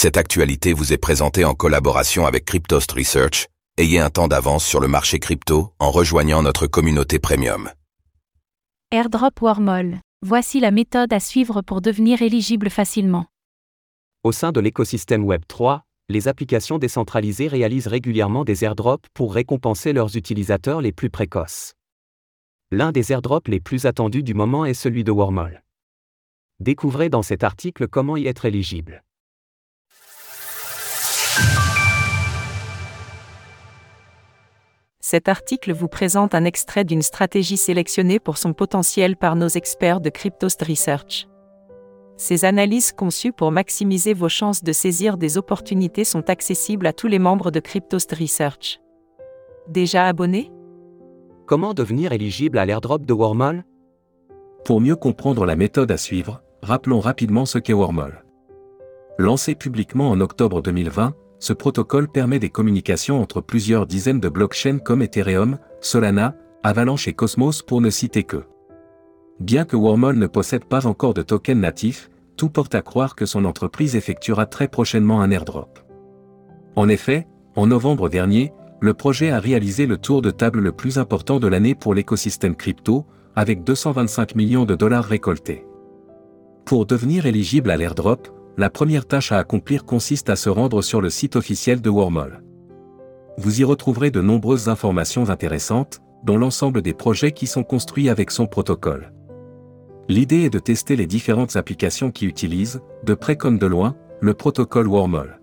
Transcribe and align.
Cette 0.00 0.16
actualité 0.16 0.74
vous 0.74 0.92
est 0.92 0.96
présentée 0.96 1.44
en 1.44 1.54
collaboration 1.54 2.24
avec 2.24 2.44
Cryptost 2.44 2.92
Research. 2.92 3.48
Ayez 3.78 3.98
un 3.98 4.10
temps 4.10 4.28
d'avance 4.28 4.64
sur 4.64 4.78
le 4.78 4.86
marché 4.86 5.18
crypto 5.18 5.72
en 5.80 5.90
rejoignant 5.90 6.40
notre 6.40 6.68
communauté 6.68 7.18
premium. 7.18 7.68
Airdrop 8.92 9.40
Wormhole. 9.40 9.98
Voici 10.24 10.60
la 10.60 10.70
méthode 10.70 11.12
à 11.12 11.18
suivre 11.18 11.62
pour 11.62 11.80
devenir 11.80 12.22
éligible 12.22 12.70
facilement. 12.70 13.26
Au 14.22 14.30
sein 14.30 14.52
de 14.52 14.60
l'écosystème 14.60 15.26
Web3, 15.26 15.80
les 16.08 16.28
applications 16.28 16.78
décentralisées 16.78 17.48
réalisent 17.48 17.88
régulièrement 17.88 18.44
des 18.44 18.62
airdrops 18.62 19.08
pour 19.14 19.34
récompenser 19.34 19.92
leurs 19.92 20.16
utilisateurs 20.16 20.80
les 20.80 20.92
plus 20.92 21.10
précoces. 21.10 21.72
L'un 22.70 22.92
des 22.92 23.10
airdrops 23.10 23.50
les 23.50 23.58
plus 23.58 23.84
attendus 23.84 24.22
du 24.22 24.34
moment 24.34 24.64
est 24.64 24.74
celui 24.74 25.02
de 25.02 25.10
Wormhole. 25.10 25.64
Découvrez 26.60 27.08
dans 27.08 27.22
cet 27.22 27.42
article 27.42 27.88
comment 27.88 28.16
y 28.16 28.28
être 28.28 28.44
éligible. 28.44 29.02
Cet 35.10 35.30
article 35.30 35.72
vous 35.72 35.88
présente 35.88 36.34
un 36.34 36.44
extrait 36.44 36.84
d'une 36.84 37.00
stratégie 37.00 37.56
sélectionnée 37.56 38.18
pour 38.18 38.36
son 38.36 38.52
potentiel 38.52 39.16
par 39.16 39.36
nos 39.36 39.48
experts 39.48 40.02
de 40.02 40.10
Cryptost 40.10 40.62
Research. 40.62 41.26
Ces 42.18 42.44
analyses 42.44 42.92
conçues 42.92 43.32
pour 43.32 43.50
maximiser 43.50 44.12
vos 44.12 44.28
chances 44.28 44.62
de 44.62 44.72
saisir 44.74 45.16
des 45.16 45.38
opportunités 45.38 46.04
sont 46.04 46.28
accessibles 46.28 46.86
à 46.86 46.92
tous 46.92 47.06
les 47.06 47.18
membres 47.18 47.50
de 47.50 47.58
Cryptost 47.58 48.12
Research. 48.12 48.82
Déjà 49.66 50.06
abonné 50.06 50.52
Comment 51.46 51.72
devenir 51.72 52.12
éligible 52.12 52.58
à 52.58 52.66
l'airdrop 52.66 53.06
de 53.06 53.14
Wormhole? 53.14 53.64
Pour 54.66 54.82
mieux 54.82 54.96
comprendre 54.96 55.46
la 55.46 55.56
méthode 55.56 55.90
à 55.90 55.96
suivre, 55.96 56.42
rappelons 56.60 57.00
rapidement 57.00 57.46
ce 57.46 57.56
qu'est 57.56 57.72
Wormhole. 57.72 58.26
Lancé 59.16 59.54
publiquement 59.54 60.10
en 60.10 60.20
octobre 60.20 60.60
2020, 60.60 61.14
ce 61.38 61.52
protocole 61.52 62.08
permet 62.08 62.38
des 62.38 62.50
communications 62.50 63.20
entre 63.20 63.40
plusieurs 63.40 63.86
dizaines 63.86 64.20
de 64.20 64.28
blockchains 64.28 64.78
comme 64.78 65.02
Ethereum, 65.02 65.58
Solana, 65.80 66.34
Avalanche 66.62 67.06
et 67.08 67.12
Cosmos 67.12 67.62
pour 67.62 67.80
ne 67.80 67.90
citer 67.90 68.24
que. 68.24 68.44
Bien 69.40 69.64
que 69.64 69.76
Wormhole 69.76 70.18
ne 70.18 70.26
possède 70.26 70.64
pas 70.64 70.86
encore 70.86 71.14
de 71.14 71.22
token 71.22 71.60
natif, 71.60 72.10
tout 72.36 72.48
porte 72.48 72.74
à 72.74 72.82
croire 72.82 73.14
que 73.14 73.26
son 73.26 73.44
entreprise 73.44 73.94
effectuera 73.94 74.46
très 74.46 74.68
prochainement 74.68 75.20
un 75.20 75.30
airdrop. 75.30 75.78
En 76.74 76.88
effet, 76.88 77.26
en 77.54 77.66
novembre 77.66 78.08
dernier, 78.08 78.52
le 78.80 78.94
projet 78.94 79.30
a 79.30 79.40
réalisé 79.40 79.86
le 79.86 79.96
tour 79.96 80.22
de 80.22 80.30
table 80.30 80.60
le 80.60 80.72
plus 80.72 80.98
important 80.98 81.40
de 81.40 81.48
l'année 81.48 81.74
pour 81.74 81.94
l'écosystème 81.94 82.54
crypto, 82.54 83.06
avec 83.34 83.64
225 83.64 84.34
millions 84.34 84.64
de 84.64 84.74
dollars 84.74 85.04
récoltés. 85.04 85.64
Pour 86.64 86.86
devenir 86.86 87.26
éligible 87.26 87.70
à 87.70 87.76
l'airdrop, 87.76 88.28
la 88.58 88.70
première 88.70 89.06
tâche 89.06 89.30
à 89.30 89.38
accomplir 89.38 89.84
consiste 89.84 90.28
à 90.28 90.36
se 90.36 90.50
rendre 90.50 90.82
sur 90.82 91.00
le 91.00 91.10
site 91.10 91.36
officiel 91.36 91.80
de 91.80 91.90
Wormhole. 91.90 92.42
Vous 93.38 93.60
y 93.60 93.64
retrouverez 93.64 94.10
de 94.10 94.20
nombreuses 94.20 94.68
informations 94.68 95.30
intéressantes, 95.30 96.00
dont 96.24 96.36
l'ensemble 96.36 96.82
des 96.82 96.92
projets 96.92 97.30
qui 97.30 97.46
sont 97.46 97.62
construits 97.62 98.08
avec 98.08 98.32
son 98.32 98.48
protocole. 98.48 99.12
L'idée 100.08 100.42
est 100.42 100.50
de 100.50 100.58
tester 100.58 100.96
les 100.96 101.06
différentes 101.06 101.54
applications 101.54 102.10
qui 102.10 102.26
utilisent, 102.26 102.80
de 103.04 103.14
près 103.14 103.36
comme 103.36 103.58
de 103.58 103.66
loin, 103.66 103.94
le 104.20 104.34
protocole 104.34 104.88
Wormhole. 104.88 105.38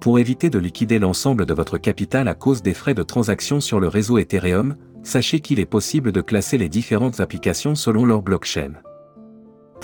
Pour 0.00 0.18
éviter 0.18 0.48
de 0.48 0.58
liquider 0.58 0.98
l'ensemble 0.98 1.44
de 1.44 1.52
votre 1.52 1.76
capital 1.76 2.26
à 2.28 2.34
cause 2.34 2.62
des 2.62 2.74
frais 2.74 2.94
de 2.94 3.02
transaction 3.02 3.60
sur 3.60 3.80
le 3.80 3.88
réseau 3.88 4.16
Ethereum, 4.16 4.76
sachez 5.02 5.40
qu'il 5.40 5.60
est 5.60 5.66
possible 5.66 6.10
de 6.10 6.22
classer 6.22 6.56
les 6.56 6.70
différentes 6.70 7.20
applications 7.20 7.74
selon 7.74 8.06
leur 8.06 8.22
blockchain. 8.22 8.72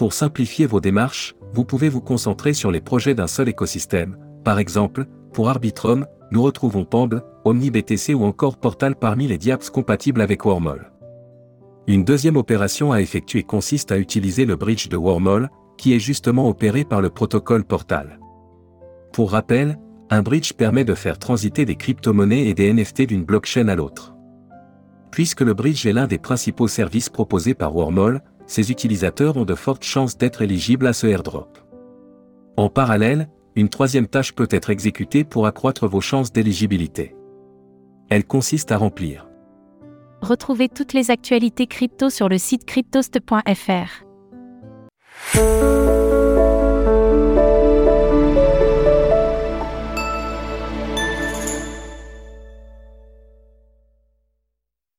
Pour 0.01 0.15
simplifier 0.15 0.65
vos 0.65 0.81
démarches, 0.81 1.35
vous 1.53 1.67
pouvez 1.67 1.91
vous 1.91 2.01
concentrer 2.01 2.55
sur 2.55 2.71
les 2.71 2.81
projets 2.81 3.15
d'un 3.15 3.27
seul 3.27 3.51
écosystème. 3.51 4.17
Par 4.45 4.59
exemple, 4.59 5.05
pour 5.35 5.51
Arbitrum, 5.51 6.07
nous 6.31 6.43
retrouvons 6.43 6.87
Pamb, 6.87 7.21
OmniBTC 7.45 8.15
ou 8.15 8.25
encore 8.25 8.57
Portal 8.57 8.97
parmi 8.97 9.27
les 9.29 9.37
diaps 9.37 9.69
compatibles 9.69 10.23
avec 10.23 10.47
Wormhole. 10.47 10.91
Une 11.87 12.07
deuxième 12.07 12.39
opération 12.39 12.93
à 12.93 13.03
effectuer 13.03 13.43
consiste 13.43 13.93
à 13.93 13.99
utiliser 13.99 14.47
le 14.47 14.57
bridge 14.57 14.89
de 14.89 14.97
Wormhole, 14.97 15.51
qui 15.77 15.93
est 15.93 16.01
justement 16.01 16.49
opéré 16.49 16.85
par 16.85 17.03
le 17.03 17.11
protocole 17.11 17.65
Portal. 17.65 18.21
Pour 19.13 19.33
rappel, 19.33 19.79
un 20.09 20.23
bridge 20.23 20.55
permet 20.55 20.85
de 20.85 20.95
faire 20.95 21.19
transiter 21.19 21.67
des 21.67 21.77
crypto-monnaies 21.77 22.47
et 22.47 22.55
des 22.55 22.73
NFT 22.73 23.03
d'une 23.03 23.25
blockchain 23.25 23.69
à 23.69 23.77
l'autre. 23.77 24.15
Puisque 25.11 25.43
le 25.43 25.53
bridge 25.53 25.85
est 25.85 25.93
l'un 25.93 26.07
des 26.07 26.17
principaux 26.17 26.69
services 26.69 27.11
proposés 27.11 27.53
par 27.53 27.77
Wormhole, 27.77 28.23
ses 28.51 28.73
utilisateurs 28.73 29.37
ont 29.37 29.45
de 29.45 29.55
fortes 29.55 29.85
chances 29.85 30.19
d'être 30.19 30.43
éligibles 30.43 30.89
à 30.89 30.93
ce 30.93 31.07
airdrop. 31.07 31.57
En 32.57 32.69
parallèle, 32.69 33.29
une 33.55 33.69
troisième 33.69 34.09
tâche 34.09 34.33
peut 34.33 34.49
être 34.51 34.71
exécutée 34.71 35.23
pour 35.23 35.47
accroître 35.47 35.87
vos 35.87 36.01
chances 36.01 36.33
d'éligibilité. 36.33 37.15
Elle 38.09 38.25
consiste 38.25 38.73
à 38.73 38.77
remplir. 38.77 39.29
Retrouvez 40.21 40.69
toutes 40.69 40.95
les 40.95 41.13
actualités 41.13 41.69
crypto 41.69 42.11
sur 42.11 42.29
le 42.29 42.39
site 42.39 42.65
cryptost.fr. 42.65 44.10